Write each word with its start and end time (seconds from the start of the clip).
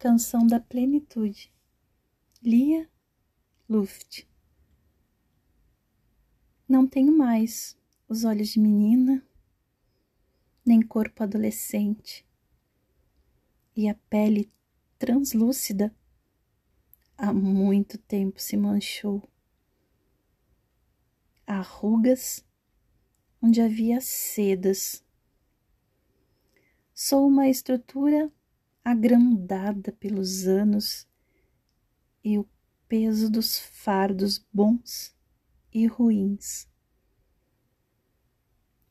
Canção 0.00 0.46
da 0.46 0.58
Plenitude, 0.58 1.52
Lia 2.42 2.88
Luft. 3.68 4.26
Não 6.66 6.86
tenho 6.86 7.12
mais 7.12 7.76
os 8.08 8.24
olhos 8.24 8.48
de 8.48 8.60
menina, 8.60 9.22
nem 10.64 10.80
corpo 10.80 11.22
adolescente, 11.22 12.26
e 13.76 13.90
a 13.90 13.94
pele 14.08 14.50
translúcida 14.98 15.94
há 17.18 17.30
muito 17.30 17.98
tempo 17.98 18.40
se 18.40 18.56
manchou. 18.56 19.22
Há 21.46 21.60
rugas 21.60 22.42
onde 23.42 23.60
havia 23.60 24.00
sedas. 24.00 25.04
Sou 26.94 27.28
uma 27.28 27.50
estrutura 27.50 28.32
agrandada 28.84 29.92
pelos 29.92 30.46
anos 30.46 31.06
e 32.24 32.38
o 32.38 32.48
peso 32.88 33.30
dos 33.30 33.58
fardos 33.58 34.44
bons 34.52 35.14
e 35.72 35.86
ruins. 35.86 36.68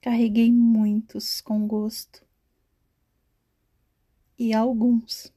Carreguei 0.00 0.52
muitos 0.52 1.40
com 1.40 1.66
gosto 1.66 2.26
e 4.38 4.54
alguns 4.54 5.32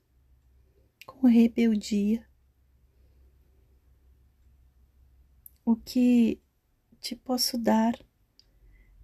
com 1.06 1.28
rebeldia. 1.28 2.26
O 5.66 5.76
que 5.76 6.40
te 7.00 7.16
posso 7.16 7.58
dar 7.58 7.94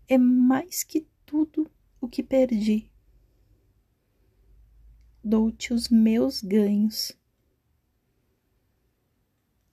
é 0.07 0.18
mais 0.18 0.84
que 0.84 1.07
tudo 1.26 1.70
o 1.99 2.07
que 2.07 2.21
perdi. 2.21 2.91
Dou-te 5.30 5.73
os 5.73 5.90
meus 5.90 6.41
ganhos. 6.41 7.12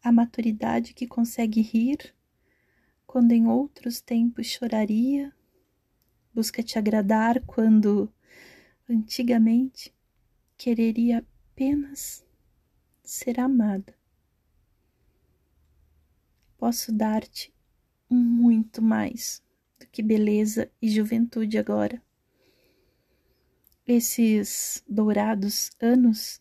A 0.03 0.11
maturidade 0.11 0.93
que 0.93 1.07
consegue 1.07 1.61
rir 1.61 2.13
quando 3.07 3.31
em 3.31 3.47
outros 3.47 4.01
tempos 4.01 4.49
choraria, 4.49 5.33
busca 6.35 6.61
te 6.61 6.77
agradar 6.77 7.41
quando 7.47 8.13
antigamente 8.91 9.95
quereria 10.59 11.25
apenas 11.53 12.27
ser 13.05 13.39
amada. 13.39 13.97
Posso 16.59 16.91
dar-te 16.91 17.55
muito 18.11 18.83
mais 18.83 19.41
do 19.79 19.87
que 19.87 20.03
beleza 20.03 20.69
e 20.83 20.91
juventude 20.91 21.57
agora. 21.59 22.03
Esses 23.87 24.83
dourados 24.89 25.71
anos 25.79 26.41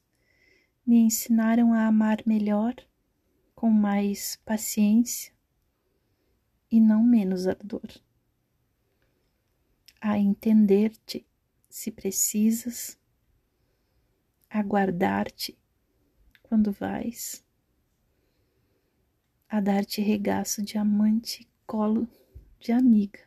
me 0.86 1.00
ensinaram 1.00 1.74
a 1.74 1.88
amar 1.88 2.24
melhor, 2.26 2.74
com 3.54 3.70
mais 3.70 4.38
paciência 4.46 5.34
e 6.72 6.80
não 6.80 7.04
menos 7.04 7.46
ardor. 7.46 8.02
A 10.00 10.18
entender-te 10.18 11.28
se 11.70 11.92
precisas, 11.92 12.98
a 14.50 14.64
guardar-te 14.64 15.60
quando 16.44 16.72
vais, 16.72 17.44
a 19.50 19.60
dar-te 19.60 20.00
regaço 20.02 20.64
de 20.64 20.78
amante, 20.78 21.46
colo 21.68 22.08
de 22.58 22.72
amiga 22.72 23.20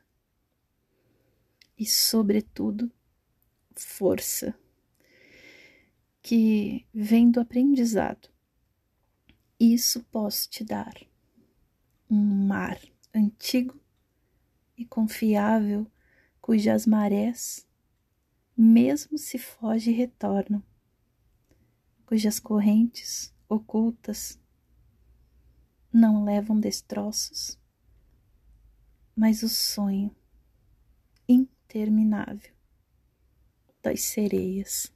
e, 1.79 1.85
sobretudo, 1.85 2.91
força 3.85 4.55
que 6.23 6.85
vem 6.93 7.31
do 7.31 7.39
aprendizado. 7.39 8.29
Isso 9.61 10.03
posso 10.11 10.49
te 10.51 10.65
dar. 10.65 10.95
Um 12.11 12.47
mar 12.47 12.81
antigo 13.15 13.81
e 14.77 14.85
confiável, 14.85 15.87
cujas 16.41 16.85
marés, 16.85 17.65
mesmo 18.57 19.17
se 19.19 19.39
foge, 19.39 19.93
retornam, 19.93 20.63
cujas 22.05 22.41
correntes 22.41 23.33
ocultas 23.49 24.37
não 25.93 26.25
levam 26.25 26.59
destroços, 26.59 27.57
mas 29.15 29.45
o 29.45 29.49
sonho 29.49 30.15
interminável 31.29 32.56
das 33.91 34.13
sereias. 34.13 34.96